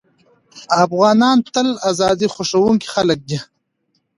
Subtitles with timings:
[0.85, 3.39] افغانان تل ازادي خوښوونکي خلک دي.